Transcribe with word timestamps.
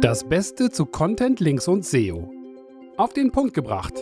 Das 0.00 0.28
Beste 0.28 0.70
zu 0.70 0.86
Content, 0.86 1.40
Links 1.40 1.68
und 1.68 1.84
SEO. 1.84 2.30
Auf 2.96 3.12
den 3.12 3.32
Punkt 3.32 3.54
gebracht. 3.54 3.94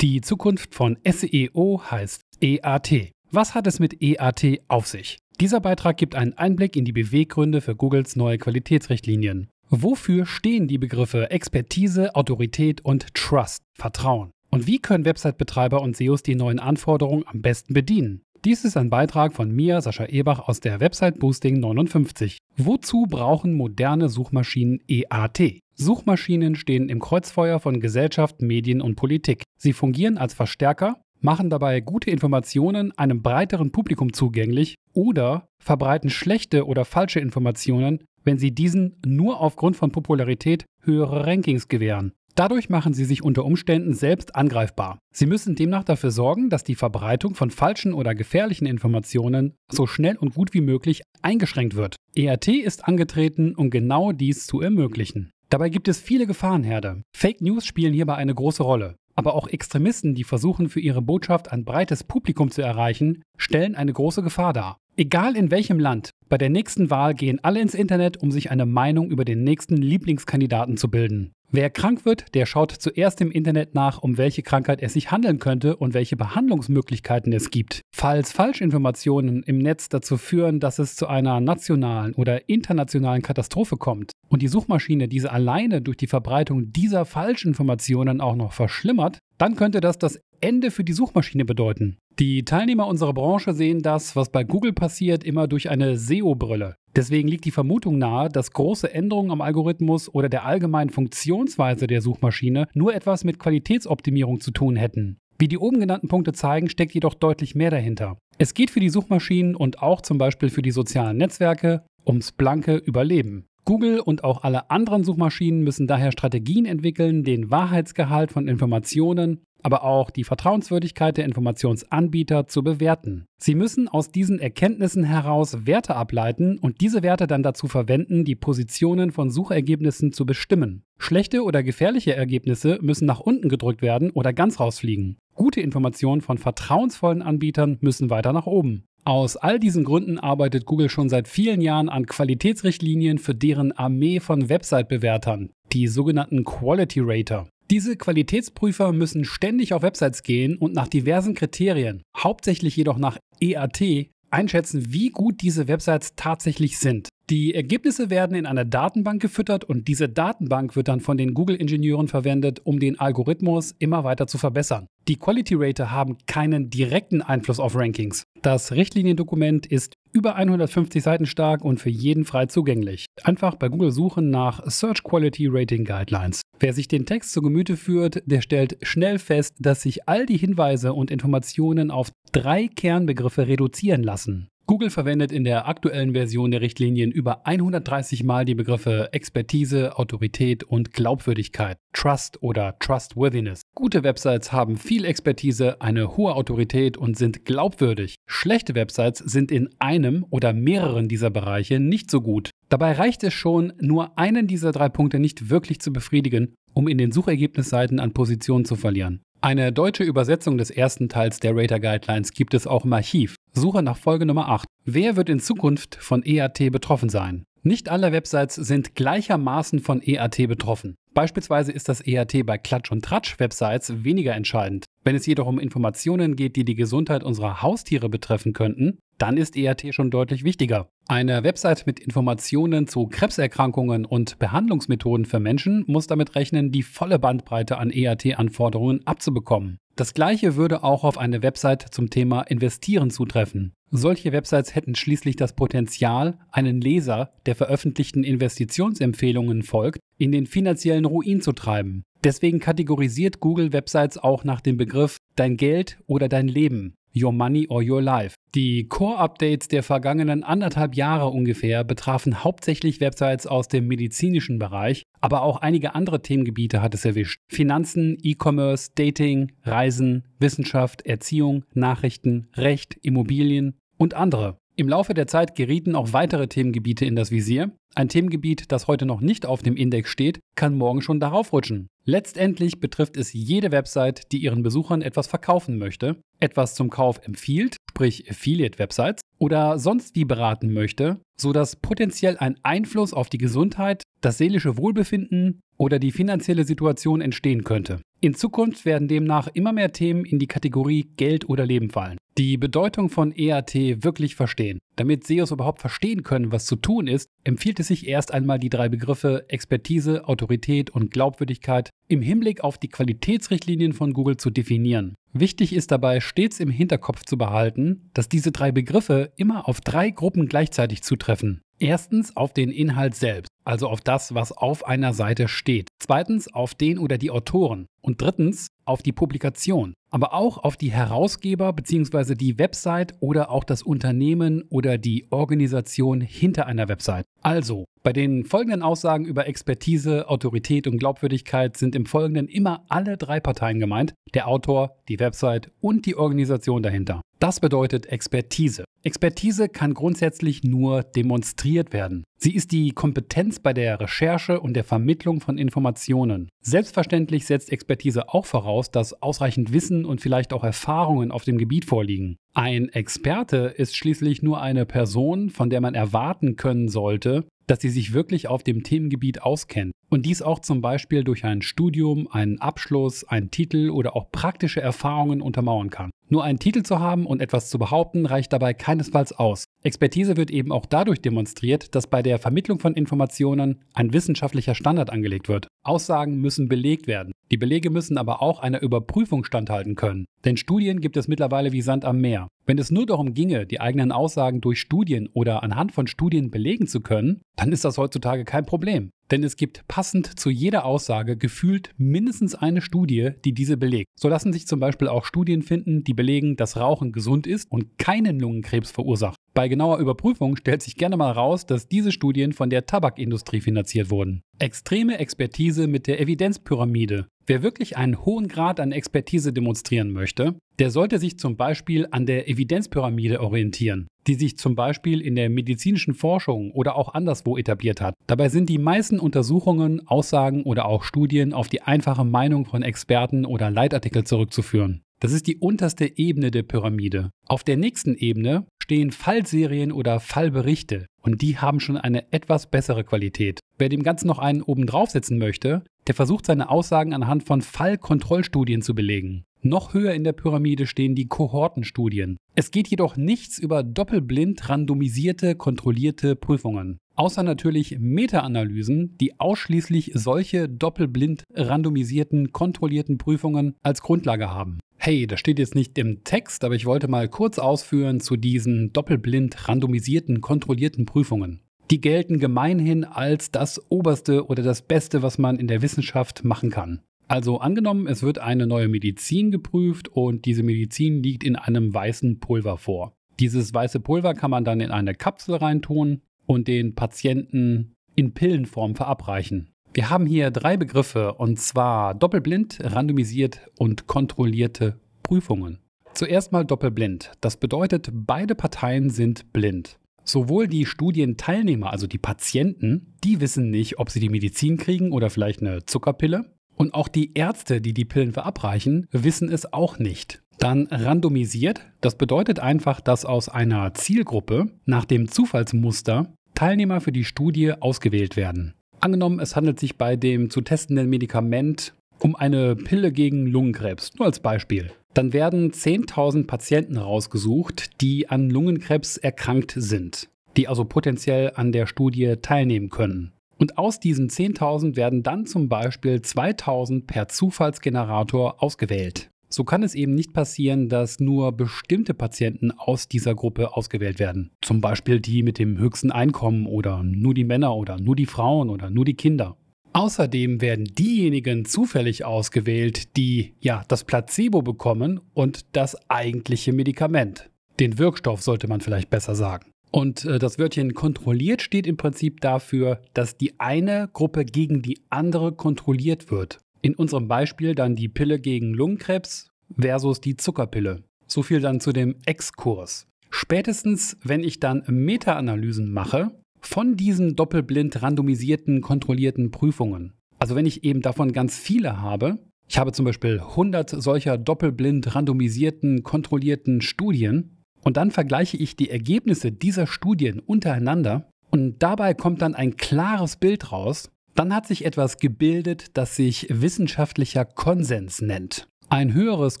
Die 0.00 0.20
Zukunft 0.20 0.74
von 0.74 0.98
SEO 1.06 1.82
heißt 1.90 2.22
EAT. 2.40 3.12
Was 3.30 3.54
hat 3.54 3.66
es 3.66 3.80
mit 3.80 4.02
EAT 4.02 4.60
auf 4.68 4.86
sich? 4.86 5.18
Dieser 5.40 5.60
Beitrag 5.60 5.96
gibt 5.96 6.14
einen 6.14 6.34
Einblick 6.34 6.76
in 6.76 6.84
die 6.84 6.92
Beweggründe 6.92 7.60
für 7.60 7.74
Googles 7.74 8.16
neue 8.16 8.38
Qualitätsrichtlinien. 8.38 9.48
Wofür 9.70 10.26
stehen 10.26 10.68
die 10.68 10.78
Begriffe 10.78 11.30
Expertise, 11.30 12.14
Autorität 12.14 12.84
und 12.84 13.14
Trust, 13.14 13.62
Vertrauen? 13.74 14.30
Und 14.50 14.66
wie 14.66 14.78
können 14.78 15.04
Website-Betreiber 15.04 15.82
und 15.82 15.96
SEOs 15.96 16.22
die 16.22 16.36
neuen 16.36 16.60
Anforderungen 16.60 17.24
am 17.26 17.42
besten 17.42 17.74
bedienen? 17.74 18.22
Dies 18.44 18.62
ist 18.66 18.76
ein 18.76 18.90
Beitrag 18.90 19.32
von 19.32 19.50
mir, 19.50 19.80
Sascha 19.80 20.04
Ebach, 20.04 20.48
aus 20.48 20.60
der 20.60 20.78
Website 20.78 21.18
Boosting 21.18 21.60
59. 21.60 22.36
Wozu 22.58 23.06
brauchen 23.08 23.54
moderne 23.54 24.10
Suchmaschinen 24.10 24.80
EAT? 24.86 25.60
Suchmaschinen 25.76 26.54
stehen 26.54 26.90
im 26.90 27.00
Kreuzfeuer 27.00 27.58
von 27.58 27.80
Gesellschaft, 27.80 28.42
Medien 28.42 28.82
und 28.82 28.96
Politik. 28.96 29.44
Sie 29.56 29.72
fungieren 29.72 30.18
als 30.18 30.34
Verstärker, 30.34 31.00
machen 31.22 31.48
dabei 31.48 31.80
gute 31.80 32.10
Informationen 32.10 32.92
einem 32.98 33.22
breiteren 33.22 33.72
Publikum 33.72 34.12
zugänglich 34.12 34.74
oder 34.92 35.46
verbreiten 35.58 36.10
schlechte 36.10 36.66
oder 36.66 36.84
falsche 36.84 37.20
Informationen, 37.20 38.00
wenn 38.24 38.36
sie 38.36 38.50
diesen 38.50 39.00
nur 39.06 39.40
aufgrund 39.40 39.76
von 39.76 39.90
Popularität 39.90 40.66
höhere 40.82 41.26
Rankings 41.26 41.68
gewähren. 41.68 42.12
Dadurch 42.34 42.68
machen 42.68 42.94
sie 42.94 43.04
sich 43.04 43.22
unter 43.22 43.44
Umständen 43.44 43.94
selbst 43.94 44.34
angreifbar. 44.34 44.98
Sie 45.14 45.26
müssen 45.26 45.54
demnach 45.54 45.84
dafür 45.84 46.10
sorgen, 46.10 46.50
dass 46.50 46.64
die 46.64 46.74
Verbreitung 46.74 47.36
von 47.36 47.50
falschen 47.50 47.94
oder 47.94 48.14
gefährlichen 48.14 48.66
Informationen 48.66 49.54
so 49.70 49.86
schnell 49.86 50.16
und 50.16 50.34
gut 50.34 50.52
wie 50.52 50.60
möglich 50.60 51.02
eingeschränkt 51.22 51.76
wird. 51.76 51.96
ERT 52.16 52.48
ist 52.48 52.88
angetreten, 52.88 53.54
um 53.54 53.70
genau 53.70 54.10
dies 54.10 54.46
zu 54.46 54.60
ermöglichen. 54.60 55.30
Dabei 55.48 55.68
gibt 55.68 55.86
es 55.86 56.00
viele 56.00 56.26
Gefahrenherde. 56.26 57.02
Fake 57.16 57.40
News 57.40 57.64
spielen 57.64 57.94
hierbei 57.94 58.16
eine 58.16 58.34
große 58.34 58.64
Rolle. 58.64 58.96
Aber 59.14 59.34
auch 59.34 59.46
Extremisten, 59.46 60.16
die 60.16 60.24
versuchen, 60.24 60.68
für 60.68 60.80
ihre 60.80 61.02
Botschaft 61.02 61.52
ein 61.52 61.64
breites 61.64 62.02
Publikum 62.02 62.50
zu 62.50 62.62
erreichen, 62.62 63.22
stellen 63.36 63.76
eine 63.76 63.92
große 63.92 64.24
Gefahr 64.24 64.52
dar. 64.52 64.78
Egal 64.96 65.36
in 65.36 65.52
welchem 65.52 65.78
Land, 65.78 66.10
bei 66.28 66.38
der 66.38 66.50
nächsten 66.50 66.90
Wahl 66.90 67.14
gehen 67.14 67.38
alle 67.44 67.60
ins 67.60 67.74
Internet, 67.74 68.16
um 68.16 68.32
sich 68.32 68.50
eine 68.50 68.66
Meinung 68.66 69.10
über 69.10 69.24
den 69.24 69.44
nächsten 69.44 69.76
Lieblingskandidaten 69.76 70.76
zu 70.76 70.90
bilden. 70.90 71.32
Wer 71.50 71.70
krank 71.70 72.04
wird, 72.04 72.34
der 72.34 72.46
schaut 72.46 72.72
zuerst 72.72 73.20
im 73.20 73.30
Internet 73.30 73.74
nach, 73.74 74.02
um 74.02 74.18
welche 74.18 74.42
Krankheit 74.42 74.82
es 74.82 74.94
sich 74.94 75.12
handeln 75.12 75.38
könnte 75.38 75.76
und 75.76 75.94
welche 75.94 76.16
Behandlungsmöglichkeiten 76.16 77.32
es 77.32 77.50
gibt. 77.50 77.82
Falls 77.94 78.32
Falschinformationen 78.32 79.44
im 79.44 79.58
Netz 79.58 79.88
dazu 79.88 80.16
führen, 80.16 80.58
dass 80.58 80.80
es 80.80 80.96
zu 80.96 81.06
einer 81.06 81.40
nationalen 81.40 82.14
oder 82.14 82.48
internationalen 82.48 83.22
Katastrophe 83.22 83.76
kommt 83.76 84.12
und 84.28 84.42
die 84.42 84.48
Suchmaschine 84.48 85.06
diese 85.06 85.30
alleine 85.30 85.80
durch 85.80 85.96
die 85.96 86.08
Verbreitung 86.08 86.72
dieser 86.72 87.04
Falschinformationen 87.04 88.20
auch 88.20 88.34
noch 88.34 88.52
verschlimmert, 88.52 89.18
dann 89.38 89.54
könnte 89.54 89.80
das 89.80 89.98
das 89.98 90.20
Ende 90.40 90.70
für 90.70 90.84
die 90.84 90.92
Suchmaschine 90.92 91.44
bedeuten. 91.44 91.98
Die 92.18 92.44
Teilnehmer 92.44 92.86
unserer 92.86 93.14
Branche 93.14 93.54
sehen 93.54 93.80
das, 93.80 94.14
was 94.14 94.30
bei 94.30 94.44
Google 94.44 94.72
passiert, 94.72 95.24
immer 95.24 95.48
durch 95.48 95.70
eine 95.70 95.96
SEO-Brille. 95.96 96.76
Deswegen 96.96 97.28
liegt 97.28 97.44
die 97.44 97.50
Vermutung 97.50 97.98
nahe, 97.98 98.28
dass 98.28 98.52
große 98.52 98.92
Änderungen 98.92 99.32
am 99.32 99.40
Algorithmus 99.40 100.12
oder 100.12 100.28
der 100.28 100.44
allgemeinen 100.44 100.90
Funktionsweise 100.90 101.86
der 101.86 102.00
Suchmaschine 102.00 102.68
nur 102.72 102.94
etwas 102.94 103.24
mit 103.24 103.38
Qualitätsoptimierung 103.38 104.40
zu 104.40 104.52
tun 104.52 104.76
hätten. 104.76 105.18
Wie 105.38 105.48
die 105.48 105.58
oben 105.58 105.80
genannten 105.80 106.06
Punkte 106.06 106.32
zeigen, 106.32 106.68
steckt 106.68 106.94
jedoch 106.94 107.14
deutlich 107.14 107.56
mehr 107.56 107.70
dahinter. 107.70 108.16
Es 108.38 108.54
geht 108.54 108.70
für 108.70 108.80
die 108.80 108.88
Suchmaschinen 108.88 109.56
und 109.56 109.82
auch 109.82 110.00
zum 110.00 110.18
Beispiel 110.18 110.50
für 110.50 110.62
die 110.62 110.70
sozialen 110.70 111.16
Netzwerke 111.16 111.82
ums 112.06 112.30
blanke 112.30 112.76
Überleben. 112.76 113.46
Google 113.64 113.98
und 113.98 114.24
auch 114.24 114.44
alle 114.44 114.70
anderen 114.70 115.04
Suchmaschinen 115.04 115.62
müssen 115.62 115.86
daher 115.86 116.12
Strategien 116.12 116.66
entwickeln, 116.66 117.24
den 117.24 117.50
Wahrheitsgehalt 117.50 118.30
von 118.30 118.46
Informationen 118.46 119.40
aber 119.64 119.82
auch 119.82 120.10
die 120.10 120.24
Vertrauenswürdigkeit 120.24 121.16
der 121.16 121.24
Informationsanbieter 121.24 122.46
zu 122.46 122.62
bewerten. 122.62 123.24
Sie 123.38 123.54
müssen 123.54 123.88
aus 123.88 124.10
diesen 124.10 124.38
Erkenntnissen 124.38 125.04
heraus 125.04 125.66
Werte 125.66 125.96
ableiten 125.96 126.58
und 126.58 126.82
diese 126.82 127.02
Werte 127.02 127.26
dann 127.26 127.42
dazu 127.42 127.66
verwenden, 127.66 128.24
die 128.24 128.36
Positionen 128.36 129.10
von 129.10 129.30
Suchergebnissen 129.30 130.12
zu 130.12 130.26
bestimmen. 130.26 130.84
Schlechte 130.98 131.42
oder 131.42 131.62
gefährliche 131.62 132.14
Ergebnisse 132.14 132.78
müssen 132.82 133.06
nach 133.06 133.20
unten 133.20 133.48
gedrückt 133.48 133.80
werden 133.80 134.10
oder 134.10 134.32
ganz 134.34 134.60
rausfliegen. 134.60 135.16
Gute 135.34 135.62
Informationen 135.62 136.20
von 136.20 136.38
vertrauensvollen 136.38 137.22
Anbietern 137.22 137.78
müssen 137.80 138.10
weiter 138.10 138.32
nach 138.32 138.46
oben. 138.46 138.84
Aus 139.06 139.36
all 139.36 139.58
diesen 139.58 139.84
Gründen 139.84 140.18
arbeitet 140.18 140.64
Google 140.64 140.88
schon 140.88 141.08
seit 141.08 141.28
vielen 141.28 141.60
Jahren 141.60 141.88
an 141.88 142.06
Qualitätsrichtlinien 142.06 143.18
für 143.18 143.34
deren 143.34 143.72
Armee 143.72 144.20
von 144.20 144.48
Website-Bewertern, 144.48 145.50
die 145.72 145.88
sogenannten 145.88 146.44
Quality 146.44 147.00
Rater. 147.02 147.46
Diese 147.70 147.96
Qualitätsprüfer 147.96 148.92
müssen 148.92 149.24
ständig 149.24 149.72
auf 149.72 149.82
Websites 149.82 150.22
gehen 150.22 150.56
und 150.56 150.74
nach 150.74 150.88
diversen 150.88 151.34
Kriterien, 151.34 152.02
hauptsächlich 152.16 152.76
jedoch 152.76 152.98
nach 152.98 153.18
EAT, 153.40 154.10
einschätzen, 154.30 154.92
wie 154.92 155.08
gut 155.08 155.40
diese 155.40 155.66
Websites 155.68 156.12
tatsächlich 156.16 156.78
sind. 156.78 157.08
Die 157.30 157.54
Ergebnisse 157.54 158.10
werden 158.10 158.36
in 158.36 158.44
einer 158.44 158.66
Datenbank 158.66 159.22
gefüttert 159.22 159.64
und 159.64 159.88
diese 159.88 160.10
Datenbank 160.10 160.76
wird 160.76 160.88
dann 160.88 161.00
von 161.00 161.16
den 161.16 161.32
Google-Ingenieuren 161.32 162.06
verwendet, 162.06 162.60
um 162.64 162.78
den 162.78 163.00
Algorithmus 163.00 163.74
immer 163.78 164.04
weiter 164.04 164.26
zu 164.26 164.36
verbessern. 164.36 164.88
Die 165.08 165.16
Quality 165.16 165.54
Rater 165.54 165.90
haben 165.90 166.18
keinen 166.26 166.68
direkten 166.68 167.22
Einfluss 167.22 167.60
auf 167.60 167.76
Rankings. 167.76 168.24
Das 168.42 168.72
Richtliniendokument 168.72 169.64
ist 169.64 169.94
über 170.12 170.36
150 170.36 171.02
Seiten 171.02 171.24
stark 171.24 171.64
und 171.64 171.80
für 171.80 171.88
jeden 171.88 172.26
frei 172.26 172.44
zugänglich. 172.44 173.06
Einfach 173.22 173.54
bei 173.54 173.68
Google 173.68 173.90
suchen 173.90 174.28
nach 174.28 174.62
Search 174.70 175.02
Quality 175.02 175.48
Rating 175.50 175.86
Guidelines. 175.86 176.42
Wer 176.60 176.74
sich 176.74 176.88
den 176.88 177.06
Text 177.06 177.32
zu 177.32 177.40
Gemüte 177.40 177.78
führt, 177.78 178.22
der 178.26 178.42
stellt 178.42 178.76
schnell 178.82 179.18
fest, 179.18 179.54
dass 179.60 179.80
sich 179.80 180.08
all 180.08 180.26
die 180.26 180.36
Hinweise 180.36 180.92
und 180.92 181.10
Informationen 181.10 181.90
auf 181.90 182.10
drei 182.32 182.68
Kernbegriffe 182.68 183.48
reduzieren 183.48 184.02
lassen. 184.02 184.48
Google 184.66 184.88
verwendet 184.88 185.30
in 185.30 185.44
der 185.44 185.68
aktuellen 185.68 186.14
Version 186.14 186.50
der 186.50 186.62
Richtlinien 186.62 187.10
über 187.10 187.46
130 187.46 188.24
Mal 188.24 188.46
die 188.46 188.54
Begriffe 188.54 189.10
Expertise, 189.12 189.98
Autorität 189.98 190.64
und 190.64 190.94
Glaubwürdigkeit, 190.94 191.76
Trust 191.92 192.42
oder 192.42 192.78
Trustworthiness. 192.78 193.60
Gute 193.74 194.02
Websites 194.04 194.52
haben 194.52 194.78
viel 194.78 195.04
Expertise, 195.04 195.82
eine 195.82 196.16
hohe 196.16 196.34
Autorität 196.34 196.96
und 196.96 197.18
sind 197.18 197.44
glaubwürdig. 197.44 198.14
Schlechte 198.26 198.74
Websites 198.74 199.18
sind 199.18 199.52
in 199.52 199.68
einem 199.80 200.24
oder 200.30 200.54
mehreren 200.54 201.08
dieser 201.08 201.28
Bereiche 201.28 201.78
nicht 201.78 202.10
so 202.10 202.22
gut. 202.22 202.48
Dabei 202.70 202.92
reicht 202.92 203.22
es 203.22 203.34
schon, 203.34 203.74
nur 203.80 204.18
einen 204.18 204.46
dieser 204.46 204.72
drei 204.72 204.88
Punkte 204.88 205.18
nicht 205.18 205.50
wirklich 205.50 205.80
zu 205.80 205.92
befriedigen, 205.92 206.54
um 206.72 206.88
in 206.88 206.96
den 206.96 207.12
Suchergebnisseiten 207.12 208.00
an 208.00 208.14
Positionen 208.14 208.64
zu 208.64 208.76
verlieren. 208.76 209.20
Eine 209.44 209.74
deutsche 209.74 210.04
Übersetzung 210.04 210.56
des 210.56 210.70
ersten 210.70 211.10
Teils 211.10 211.38
der 211.38 211.54
Rater 211.54 211.78
Guidelines 211.78 212.32
gibt 212.32 212.54
es 212.54 212.66
auch 212.66 212.86
im 212.86 212.94
Archiv. 212.94 213.36
Suche 213.52 213.82
nach 213.82 213.98
Folge 213.98 214.24
Nummer 214.24 214.48
8. 214.48 214.66
Wer 214.86 215.16
wird 215.16 215.28
in 215.28 215.38
Zukunft 215.38 215.96
von 215.96 216.22
EAT 216.24 216.72
betroffen 216.72 217.10
sein? 217.10 217.44
Nicht 217.62 217.90
alle 217.90 218.10
Websites 218.10 218.54
sind 218.54 218.94
gleichermaßen 218.94 219.80
von 219.80 220.00
EAT 220.02 220.48
betroffen. 220.48 220.94
Beispielsweise 221.12 221.72
ist 221.72 221.90
das 221.90 222.00
EAT 222.06 222.46
bei 222.46 222.56
Klatsch- 222.56 222.90
und 222.90 223.04
Tratsch-Websites 223.04 224.02
weniger 224.02 224.34
entscheidend. 224.34 224.86
Wenn 225.04 225.14
es 225.14 225.26
jedoch 225.26 225.46
um 225.46 225.58
Informationen 225.58 226.36
geht, 226.36 226.56
die 226.56 226.64
die 226.64 226.74
Gesundheit 226.74 227.22
unserer 227.22 227.60
Haustiere 227.60 228.08
betreffen 228.08 228.54
könnten, 228.54 228.98
dann 229.18 229.36
ist 229.36 229.56
EAT 229.56 229.94
schon 229.94 230.10
deutlich 230.10 230.44
wichtiger. 230.44 230.88
Eine 231.06 231.44
Website 231.44 231.86
mit 231.86 232.00
Informationen 232.00 232.86
zu 232.86 233.06
Krebserkrankungen 233.06 234.04
und 234.04 234.38
Behandlungsmethoden 234.38 235.26
für 235.26 235.40
Menschen 235.40 235.84
muss 235.86 236.06
damit 236.06 236.34
rechnen, 236.34 236.72
die 236.72 236.82
volle 236.82 237.18
Bandbreite 237.18 237.78
an 237.78 237.90
EAT-Anforderungen 237.90 239.06
abzubekommen. 239.06 239.78
Das 239.96 240.14
gleiche 240.14 240.56
würde 240.56 240.82
auch 240.82 241.04
auf 241.04 241.18
eine 241.18 241.42
Website 241.42 241.86
zum 241.92 242.10
Thema 242.10 242.42
Investieren 242.42 243.10
zutreffen. 243.10 243.74
Solche 243.90 244.32
Websites 244.32 244.74
hätten 244.74 244.96
schließlich 244.96 245.36
das 245.36 245.54
Potenzial, 245.54 246.38
einen 246.50 246.80
Leser, 246.80 247.32
der 247.46 247.54
veröffentlichten 247.54 248.24
Investitionsempfehlungen 248.24 249.62
folgt, 249.62 250.00
in 250.18 250.32
den 250.32 250.46
finanziellen 250.46 251.04
Ruin 251.04 251.40
zu 251.42 251.52
treiben. 251.52 252.02
Deswegen 252.24 252.58
kategorisiert 252.58 253.38
Google 253.38 253.72
Websites 253.72 254.18
auch 254.18 254.42
nach 254.42 254.60
dem 254.60 254.78
Begriff 254.78 255.18
Dein 255.36 255.56
Geld 255.56 255.98
oder 256.06 256.28
dein 256.28 256.48
Leben. 256.48 256.94
Your 257.14 257.32
Money 257.32 257.66
or 257.68 257.82
Your 257.82 258.02
Life. 258.02 258.34
Die 258.54 258.86
Core-Updates 258.88 259.68
der 259.68 259.82
vergangenen 259.82 260.44
anderthalb 260.44 260.94
Jahre 260.94 261.28
ungefähr 261.28 261.84
betrafen 261.84 262.44
hauptsächlich 262.44 263.00
Websites 263.00 263.46
aus 263.46 263.68
dem 263.68 263.86
medizinischen 263.88 264.58
Bereich, 264.58 265.02
aber 265.20 265.42
auch 265.42 265.58
einige 265.58 265.94
andere 265.94 266.22
Themengebiete 266.22 266.80
hat 266.80 266.94
es 266.94 267.04
erwischt. 267.04 267.40
Finanzen, 267.48 268.16
E-Commerce, 268.22 268.90
Dating, 268.94 269.52
Reisen, 269.62 270.24
Wissenschaft, 270.38 271.04
Erziehung, 271.06 271.64
Nachrichten, 271.74 272.48
Recht, 272.54 272.96
Immobilien 273.02 273.76
und 273.96 274.14
andere. 274.14 274.58
Im 274.76 274.88
Laufe 274.88 275.14
der 275.14 275.28
Zeit 275.28 275.54
gerieten 275.54 275.94
auch 275.94 276.12
weitere 276.12 276.48
Themengebiete 276.48 277.04
in 277.04 277.14
das 277.14 277.30
Visier. 277.30 277.70
Ein 277.94 278.08
Themengebiet, 278.08 278.72
das 278.72 278.88
heute 278.88 279.06
noch 279.06 279.20
nicht 279.20 279.46
auf 279.46 279.62
dem 279.62 279.76
Index 279.76 280.10
steht, 280.10 280.40
kann 280.56 280.76
morgen 280.76 281.00
schon 281.00 281.20
darauf 281.20 281.52
rutschen. 281.52 281.86
Letztendlich 282.04 282.80
betrifft 282.80 283.16
es 283.16 283.32
jede 283.32 283.70
Website, 283.70 284.32
die 284.32 284.38
ihren 284.38 284.64
Besuchern 284.64 285.00
etwas 285.00 285.28
verkaufen 285.28 285.78
möchte, 285.78 286.16
etwas 286.40 286.74
zum 286.74 286.90
Kauf 286.90 287.20
empfiehlt, 287.24 287.76
sprich 287.88 288.28
Affiliate-Websites, 288.28 289.20
oder 289.38 289.78
sonst 289.78 290.16
wie 290.16 290.24
beraten 290.24 290.72
möchte, 290.72 291.20
sodass 291.40 291.76
potenziell 291.76 292.36
ein 292.38 292.58
Einfluss 292.64 293.14
auf 293.14 293.28
die 293.28 293.38
Gesundheit, 293.38 294.02
das 294.22 294.38
seelische 294.38 294.76
Wohlbefinden 294.76 295.60
oder 295.76 296.00
die 296.00 296.12
finanzielle 296.12 296.64
Situation 296.64 297.20
entstehen 297.20 297.62
könnte. 297.62 298.00
In 298.24 298.32
Zukunft 298.32 298.86
werden 298.86 299.06
demnach 299.06 299.48
immer 299.52 299.74
mehr 299.74 299.92
Themen 299.92 300.24
in 300.24 300.38
die 300.38 300.46
Kategorie 300.46 301.10
Geld 301.18 301.46
oder 301.46 301.66
Leben 301.66 301.90
fallen. 301.90 302.16
Die 302.38 302.56
Bedeutung 302.56 303.10
von 303.10 303.36
EAT 303.36 303.74
wirklich 304.02 304.34
verstehen. 304.34 304.78
Damit 304.96 305.26
SEOs 305.26 305.50
überhaupt 305.50 305.82
verstehen 305.82 306.22
können, 306.22 306.50
was 306.50 306.64
zu 306.64 306.76
tun 306.76 307.06
ist, 307.06 307.28
empfiehlt 307.44 307.80
es 307.80 307.88
sich 307.88 308.08
erst 308.08 308.32
einmal 308.32 308.58
die 308.58 308.70
drei 308.70 308.88
Begriffe 308.88 309.44
Expertise, 309.48 310.26
Autorität 310.26 310.88
und 310.88 311.10
Glaubwürdigkeit 311.10 311.90
im 312.08 312.22
Hinblick 312.22 312.64
auf 312.64 312.78
die 312.78 312.88
Qualitätsrichtlinien 312.88 313.92
von 313.92 314.14
Google 314.14 314.38
zu 314.38 314.48
definieren. 314.48 315.16
Wichtig 315.34 315.74
ist 315.74 315.90
dabei 315.90 316.20
stets 316.20 316.60
im 316.60 316.70
Hinterkopf 316.70 317.26
zu 317.26 317.36
behalten, 317.36 318.08
dass 318.14 318.30
diese 318.30 318.52
drei 318.52 318.72
Begriffe 318.72 319.32
immer 319.36 319.68
auf 319.68 319.82
drei 319.82 320.08
Gruppen 320.08 320.46
gleichzeitig 320.46 321.02
zutreffen. 321.02 321.60
Erstens 321.78 322.34
auf 322.38 322.54
den 322.54 322.70
Inhalt 322.70 323.16
selbst, 323.16 323.50
also 323.64 323.88
auf 323.88 324.00
das, 324.00 324.34
was 324.34 324.52
auf 324.52 324.86
einer 324.86 325.12
Seite 325.12 325.48
steht. 325.48 325.88
Zweitens 325.98 326.52
auf 326.52 326.74
den 326.74 326.98
oder 326.98 327.18
die 327.18 327.30
Autoren. 327.30 327.86
Und 328.02 328.20
drittens 328.20 328.68
auf 328.84 329.02
die 329.02 329.12
Publikation, 329.12 329.94
aber 330.10 330.34
auch 330.34 330.58
auf 330.58 330.76
die 330.76 330.92
Herausgeber 330.92 331.72
bzw. 331.72 332.34
die 332.34 332.58
Website 332.58 333.14
oder 333.20 333.50
auch 333.50 333.64
das 333.64 333.82
Unternehmen 333.82 334.62
oder 334.68 334.98
die 334.98 335.26
Organisation 335.30 336.20
hinter 336.20 336.66
einer 336.66 336.88
Website. 336.88 337.24
Also, 337.40 337.86
bei 338.02 338.12
den 338.12 338.44
folgenden 338.44 338.82
Aussagen 338.82 339.24
über 339.24 339.46
Expertise, 339.48 340.28
Autorität 340.28 340.86
und 340.86 340.98
Glaubwürdigkeit 340.98 341.78
sind 341.78 341.96
im 341.96 342.04
Folgenden 342.04 342.48
immer 342.48 342.84
alle 342.90 343.16
drei 343.16 343.40
Parteien 343.40 343.80
gemeint, 343.80 344.12
der 344.34 344.48
Autor, 344.48 344.98
die 345.08 345.18
Website 345.18 345.70
und 345.80 346.04
die 346.04 346.16
Organisation 346.16 346.82
dahinter. 346.82 347.22
Das 347.40 347.60
bedeutet 347.60 348.06
Expertise. 348.06 348.84
Expertise 349.02 349.68
kann 349.68 349.94
grundsätzlich 349.94 350.62
nur 350.64 351.02
demonstriert 351.02 351.92
werden. 351.92 352.24
Sie 352.38 352.54
ist 352.54 352.72
die 352.72 352.92
Kompetenz 352.92 353.53
bei 353.62 353.72
der 353.72 354.00
Recherche 354.00 354.60
und 354.60 354.74
der 354.74 354.84
Vermittlung 354.84 355.40
von 355.40 355.58
Informationen. 355.58 356.48
Selbstverständlich 356.60 357.46
setzt 357.46 357.70
Expertise 357.70 358.28
auch 358.28 358.46
voraus, 358.46 358.90
dass 358.90 359.22
ausreichend 359.22 359.72
Wissen 359.72 360.04
und 360.04 360.20
vielleicht 360.20 360.52
auch 360.52 360.64
Erfahrungen 360.64 361.30
auf 361.30 361.44
dem 361.44 361.58
Gebiet 361.58 361.84
vorliegen. 361.84 362.36
Ein 362.54 362.88
Experte 362.88 363.74
ist 363.76 363.96
schließlich 363.96 364.42
nur 364.42 364.60
eine 364.60 364.86
Person, 364.86 365.50
von 365.50 365.70
der 365.70 365.80
man 365.80 365.94
erwarten 365.94 366.56
können 366.56 366.88
sollte, 366.88 367.44
dass 367.66 367.80
sie 367.80 367.90
sich 367.90 368.12
wirklich 368.12 368.48
auf 368.48 368.62
dem 368.62 368.82
Themengebiet 368.82 369.42
auskennt. 369.42 369.92
Und 370.14 370.26
dies 370.26 370.42
auch 370.42 370.60
zum 370.60 370.80
Beispiel 370.80 371.24
durch 371.24 371.44
ein 371.44 371.60
Studium, 371.60 372.28
einen 372.30 372.60
Abschluss, 372.60 373.24
einen 373.24 373.50
Titel 373.50 373.90
oder 373.90 374.14
auch 374.14 374.30
praktische 374.30 374.80
Erfahrungen 374.80 375.40
untermauern 375.42 375.90
kann. 375.90 376.12
Nur 376.28 376.44
einen 376.44 376.60
Titel 376.60 376.84
zu 376.84 377.00
haben 377.00 377.26
und 377.26 377.42
etwas 377.42 377.68
zu 377.68 377.80
behaupten, 377.80 378.24
reicht 378.24 378.52
dabei 378.52 378.74
keinesfalls 378.74 379.32
aus. 379.32 379.64
Expertise 379.82 380.36
wird 380.36 380.52
eben 380.52 380.70
auch 380.70 380.86
dadurch 380.86 381.20
demonstriert, 381.20 381.96
dass 381.96 382.06
bei 382.06 382.22
der 382.22 382.38
Vermittlung 382.38 382.78
von 382.78 382.94
Informationen 382.94 383.82
ein 383.92 384.12
wissenschaftlicher 384.12 384.76
Standard 384.76 385.10
angelegt 385.10 385.48
wird. 385.48 385.66
Aussagen 385.82 386.40
müssen 386.40 386.68
belegt 386.68 387.08
werden. 387.08 387.32
Die 387.50 387.56
Belege 387.56 387.90
müssen 387.90 388.16
aber 388.16 388.40
auch 388.40 388.60
einer 388.60 388.82
Überprüfung 388.82 389.42
standhalten 389.42 389.96
können. 389.96 390.26
Denn 390.44 390.56
Studien 390.56 391.00
gibt 391.00 391.16
es 391.16 391.26
mittlerweile 391.26 391.72
wie 391.72 391.82
Sand 391.82 392.04
am 392.04 392.20
Meer. 392.20 392.46
Wenn 392.66 392.78
es 392.78 392.90
nur 392.90 393.04
darum 393.04 393.34
ginge, 393.34 393.66
die 393.66 393.80
eigenen 393.80 394.10
Aussagen 394.10 394.62
durch 394.62 394.80
Studien 394.80 395.28
oder 395.34 395.62
anhand 395.62 395.92
von 395.92 396.06
Studien 396.06 396.50
belegen 396.50 396.86
zu 396.86 397.00
können, 397.00 397.42
dann 397.56 397.72
ist 397.72 397.84
das 397.84 397.98
heutzutage 397.98 398.44
kein 398.44 398.64
Problem. 398.64 399.10
Denn 399.30 399.42
es 399.42 399.56
gibt 399.56 399.86
passend 399.88 400.38
zu 400.38 400.50
jeder 400.50 400.84
Aussage 400.84 401.36
gefühlt 401.36 401.90
mindestens 401.96 402.54
eine 402.54 402.80
Studie, 402.80 403.30
die 403.44 403.52
diese 403.52 403.76
belegt. 403.76 404.08
So 404.18 404.28
lassen 404.28 404.52
sich 404.52 404.66
zum 404.66 404.80
Beispiel 404.80 405.08
auch 405.08 405.24
Studien 405.24 405.62
finden, 405.62 406.04
die 406.04 406.14
belegen, 406.14 406.56
dass 406.56 406.76
Rauchen 406.76 407.12
gesund 407.12 407.46
ist 407.46 407.70
und 407.70 407.98
keinen 407.98 408.38
Lungenkrebs 408.38 408.90
verursacht. 408.90 409.38
Bei 409.54 409.68
genauer 409.68 409.98
Überprüfung 409.98 410.56
stellt 410.56 410.82
sich 410.82 410.96
gerne 410.96 411.16
mal 411.16 411.30
raus, 411.30 411.64
dass 411.64 411.88
diese 411.88 412.12
Studien 412.12 412.52
von 412.52 412.70
der 412.70 412.86
Tabakindustrie 412.86 413.60
finanziert 413.60 414.10
wurden. 414.10 414.42
Extreme 414.58 415.18
Expertise 415.18 415.86
mit 415.86 416.06
der 416.06 416.20
Evidenzpyramide. 416.20 417.26
Wer 417.46 417.62
wirklich 417.62 417.98
einen 417.98 418.24
hohen 418.24 418.48
Grad 418.48 418.80
an 418.80 418.90
Expertise 418.90 419.52
demonstrieren 419.52 420.12
möchte, 420.12 420.54
der 420.78 420.90
sollte 420.90 421.18
sich 421.18 421.38
zum 421.38 421.56
Beispiel 421.56 422.08
an 422.10 422.24
der 422.24 422.48
Evidenzpyramide 422.48 423.42
orientieren, 423.42 424.08
die 424.26 424.34
sich 424.34 424.56
zum 424.56 424.74
Beispiel 424.74 425.20
in 425.20 425.36
der 425.36 425.50
medizinischen 425.50 426.14
Forschung 426.14 426.70
oder 426.72 426.96
auch 426.96 427.12
anderswo 427.12 427.58
etabliert 427.58 428.00
hat. 428.00 428.14
Dabei 428.26 428.48
sind 428.48 428.70
die 428.70 428.78
meisten 428.78 429.20
Untersuchungen, 429.20 430.06
Aussagen 430.06 430.62
oder 430.62 430.86
auch 430.86 431.04
Studien 431.04 431.52
auf 431.52 431.68
die 431.68 431.82
einfache 431.82 432.24
Meinung 432.24 432.64
von 432.64 432.82
Experten 432.82 433.44
oder 433.44 433.70
Leitartikel 433.70 434.24
zurückzuführen. 434.24 435.02
Das 435.24 435.32
ist 435.32 435.46
die 435.46 435.56
unterste 435.56 436.18
Ebene 436.18 436.50
der 436.50 436.64
Pyramide. 436.64 437.30
Auf 437.46 437.64
der 437.64 437.78
nächsten 437.78 438.14
Ebene 438.14 438.66
stehen 438.82 439.10
Fallserien 439.10 439.90
oder 439.90 440.20
Fallberichte 440.20 441.06
und 441.22 441.40
die 441.40 441.56
haben 441.56 441.80
schon 441.80 441.96
eine 441.96 442.30
etwas 442.30 442.70
bessere 442.70 443.04
Qualität. 443.04 443.60
Wer 443.78 443.88
dem 443.88 444.02
Ganzen 444.02 444.26
noch 444.26 444.38
einen 444.38 444.60
oben 444.60 444.84
draufsetzen 444.84 445.38
möchte, 445.38 445.82
der 446.08 446.14
versucht 446.14 446.44
seine 446.44 446.68
Aussagen 446.68 447.14
anhand 447.14 447.44
von 447.44 447.62
Fallkontrollstudien 447.62 448.82
zu 448.82 448.94
belegen. 448.94 449.44
Noch 449.62 449.94
höher 449.94 450.12
in 450.12 450.24
der 450.24 450.34
Pyramide 450.34 450.86
stehen 450.86 451.14
die 451.14 451.26
Kohortenstudien. 451.26 452.36
Es 452.54 452.70
geht 452.70 452.88
jedoch 452.88 453.16
nichts 453.16 453.58
über 453.58 453.82
doppelblind 453.82 454.68
randomisierte, 454.68 455.54
kontrollierte 455.54 456.36
Prüfungen. 456.36 456.98
Außer 457.14 457.42
natürlich 457.42 457.96
Meta-Analysen, 457.98 459.16
die 459.16 459.40
ausschließlich 459.40 460.10
solche 460.12 460.68
doppelblind 460.68 461.44
randomisierten, 461.54 462.52
kontrollierten 462.52 463.16
Prüfungen 463.16 463.74
als 463.82 464.02
Grundlage 464.02 464.50
haben. 464.50 464.80
Hey, 465.06 465.26
das 465.26 465.38
steht 465.38 465.58
jetzt 465.58 465.74
nicht 465.74 465.98
im 465.98 466.24
Text, 466.24 466.64
aber 466.64 466.76
ich 466.76 466.86
wollte 466.86 467.08
mal 467.08 467.28
kurz 467.28 467.58
ausführen 467.58 468.20
zu 468.20 468.38
diesen 468.38 468.94
doppelblind 468.94 469.68
randomisierten, 469.68 470.40
kontrollierten 470.40 471.04
Prüfungen. 471.04 471.60
Die 471.90 472.00
gelten 472.00 472.38
gemeinhin 472.38 473.04
als 473.04 473.50
das 473.50 473.90
Oberste 473.90 474.46
oder 474.46 474.62
das 474.62 474.80
Beste, 474.80 475.20
was 475.20 475.36
man 475.36 475.58
in 475.58 475.68
der 475.68 475.82
Wissenschaft 475.82 476.42
machen 476.42 476.70
kann. 476.70 477.02
Also 477.28 477.58
angenommen, 477.58 478.06
es 478.06 478.22
wird 478.22 478.38
eine 478.38 478.66
neue 478.66 478.88
Medizin 478.88 479.50
geprüft 479.50 480.08
und 480.08 480.46
diese 480.46 480.62
Medizin 480.62 481.22
liegt 481.22 481.44
in 481.44 481.56
einem 481.56 481.92
weißen 481.92 482.40
Pulver 482.40 482.78
vor. 482.78 483.14
Dieses 483.40 483.74
weiße 483.74 484.00
Pulver 484.00 484.32
kann 484.32 484.50
man 484.50 484.64
dann 484.64 484.80
in 484.80 484.90
eine 484.90 485.12
Kapsel 485.12 485.56
reintun 485.56 486.22
und 486.46 486.66
den 486.66 486.94
Patienten 486.94 487.94
in 488.14 488.32
Pillenform 488.32 488.94
verabreichen. 488.94 489.73
Wir 489.94 490.10
haben 490.10 490.26
hier 490.26 490.50
drei 490.50 490.76
Begriffe 490.76 491.34
und 491.34 491.60
zwar 491.60 492.16
doppelblind, 492.16 492.78
randomisiert 492.82 493.60
und 493.78 494.08
kontrollierte 494.08 494.98
Prüfungen. 495.22 495.78
Zuerst 496.14 496.50
mal 496.50 496.64
doppelblind. 496.64 497.30
Das 497.40 497.56
bedeutet, 497.56 498.10
beide 498.12 498.56
Parteien 498.56 499.08
sind 499.08 499.52
blind. 499.52 500.00
Sowohl 500.24 500.66
die 500.66 500.84
Studienteilnehmer, 500.84 501.90
also 501.90 502.08
die 502.08 502.18
Patienten, 502.18 503.14
die 503.22 503.40
wissen 503.40 503.70
nicht, 503.70 504.00
ob 504.00 504.10
sie 504.10 504.18
die 504.18 504.30
Medizin 504.30 504.78
kriegen 504.78 505.12
oder 505.12 505.30
vielleicht 505.30 505.60
eine 505.60 505.86
Zuckerpille. 505.86 506.52
Und 506.74 506.92
auch 506.92 507.06
die 507.06 507.34
Ärzte, 507.34 507.80
die 507.80 507.94
die 507.94 508.04
Pillen 508.04 508.32
verabreichen, 508.32 509.06
wissen 509.12 509.48
es 509.48 509.72
auch 509.72 510.00
nicht. 510.00 510.42
Dann 510.58 510.88
randomisiert. 510.88 511.82
Das 512.00 512.18
bedeutet 512.18 512.58
einfach, 512.58 513.00
dass 513.00 513.24
aus 513.24 513.48
einer 513.48 513.94
Zielgruppe 513.94 514.70
nach 514.86 515.04
dem 515.04 515.28
Zufallsmuster 515.28 516.34
Teilnehmer 516.56 517.00
für 517.00 517.12
die 517.12 517.24
Studie 517.24 517.72
ausgewählt 517.72 518.36
werden. 518.36 518.74
Angenommen, 519.04 519.38
es 519.38 519.54
handelt 519.54 519.78
sich 519.78 519.98
bei 519.98 520.16
dem 520.16 520.48
zu 520.48 520.62
testenden 520.62 521.10
Medikament 521.10 521.92
um 522.20 522.34
eine 522.34 522.74
Pille 522.74 523.12
gegen 523.12 523.46
Lungenkrebs, 523.46 524.14
nur 524.14 524.24
als 524.24 524.40
Beispiel. 524.40 524.92
Dann 525.12 525.34
werden 525.34 525.72
10.000 525.72 526.46
Patienten 526.46 526.96
rausgesucht, 526.96 528.00
die 528.00 528.30
an 528.30 528.48
Lungenkrebs 528.48 529.18
erkrankt 529.18 529.74
sind, 529.76 530.30
die 530.56 530.68
also 530.68 530.86
potenziell 530.86 531.52
an 531.54 531.70
der 531.70 531.84
Studie 531.84 532.36
teilnehmen 532.40 532.88
können. 532.88 533.32
Und 533.58 533.76
aus 533.76 534.00
diesen 534.00 534.30
10.000 534.30 534.96
werden 534.96 535.22
dann 535.22 535.44
zum 535.44 535.68
Beispiel 535.68 536.14
2.000 536.14 537.06
per 537.06 537.28
Zufallsgenerator 537.28 538.62
ausgewählt. 538.62 539.28
So 539.48 539.64
kann 539.64 539.82
es 539.82 539.94
eben 539.94 540.14
nicht 540.14 540.32
passieren, 540.32 540.88
dass 540.88 541.20
nur 541.20 541.52
bestimmte 541.52 542.14
Patienten 542.14 542.72
aus 542.72 543.08
dieser 543.08 543.34
Gruppe 543.34 543.76
ausgewählt 543.76 544.18
werden. 544.18 544.50
Zum 544.62 544.80
Beispiel 544.80 545.20
die 545.20 545.42
mit 545.42 545.58
dem 545.58 545.78
höchsten 545.78 546.10
Einkommen 546.10 546.66
oder 546.66 547.02
nur 547.02 547.34
die 547.34 547.44
Männer 547.44 547.74
oder 547.76 547.98
nur 547.98 548.16
die 548.16 548.26
Frauen 548.26 548.70
oder 548.70 548.90
nur 548.90 549.04
die 549.04 549.14
Kinder. 549.14 549.56
Außerdem 549.92 550.60
werden 550.60 550.86
diejenigen 550.86 551.64
zufällig 551.64 552.24
ausgewählt, 552.24 553.16
die 553.16 553.54
ja 553.60 553.84
das 553.86 554.02
Placebo 554.02 554.60
bekommen 554.60 555.20
und 555.34 555.66
das 555.76 555.96
eigentliche 556.10 556.72
Medikament. 556.72 557.48
Den 557.78 557.96
Wirkstoff 557.98 558.42
sollte 558.42 558.66
man 558.66 558.80
vielleicht 558.80 559.08
besser 559.08 559.36
sagen. 559.36 559.70
Und 559.92 560.24
äh, 560.24 560.40
das 560.40 560.58
Wörtchen 560.58 560.94
kontrolliert 560.94 561.62
steht 561.62 561.86
im 561.86 561.96
Prinzip 561.96 562.40
dafür, 562.40 563.00
dass 563.14 563.36
die 563.36 563.60
eine 563.60 564.10
Gruppe 564.12 564.44
gegen 564.44 564.82
die 564.82 564.98
andere 565.10 565.52
kontrolliert 565.52 566.32
wird. 566.32 566.58
In 566.84 566.94
unserem 566.96 567.28
Beispiel 567.28 567.74
dann 567.74 567.96
die 567.96 568.10
Pille 568.10 568.38
gegen 568.38 568.74
Lungenkrebs 568.74 569.48
versus 569.74 570.20
die 570.20 570.36
Zuckerpille. 570.36 571.02
So 571.26 571.42
viel 571.42 571.60
dann 571.60 571.80
zu 571.80 571.94
dem 571.94 572.16
Exkurs. 572.26 573.06
Spätestens, 573.30 574.18
wenn 574.22 574.44
ich 574.44 574.60
dann 574.60 574.82
Meta-Analysen 574.86 575.90
mache 575.90 576.32
von 576.60 576.98
diesen 576.98 577.36
doppelblind 577.36 578.02
randomisierten, 578.02 578.82
kontrollierten 578.82 579.50
Prüfungen. 579.50 580.12
Also 580.38 580.56
wenn 580.56 580.66
ich 580.66 580.84
eben 580.84 581.00
davon 581.00 581.32
ganz 581.32 581.58
viele 581.58 582.02
habe, 582.02 582.38
ich 582.68 582.76
habe 582.76 582.92
zum 582.92 583.06
Beispiel 583.06 583.40
100 583.40 583.88
solcher 583.88 584.36
doppelblind 584.36 585.14
randomisierten, 585.14 586.02
kontrollierten 586.02 586.82
Studien 586.82 587.56
und 587.80 587.96
dann 587.96 588.10
vergleiche 588.10 588.58
ich 588.58 588.76
die 588.76 588.90
Ergebnisse 588.90 589.52
dieser 589.52 589.86
Studien 589.86 590.38
untereinander 590.38 591.30
und 591.48 591.82
dabei 591.82 592.12
kommt 592.12 592.42
dann 592.42 592.54
ein 592.54 592.76
klares 592.76 593.36
Bild 593.36 593.72
raus, 593.72 594.10
dann 594.34 594.54
hat 594.54 594.66
sich 594.66 594.84
etwas 594.84 595.18
gebildet, 595.18 595.96
das 595.96 596.16
sich 596.16 596.46
wissenschaftlicher 596.50 597.44
Konsens 597.44 598.20
nennt. 598.20 598.68
Ein 598.88 599.14
höheres, 599.14 599.60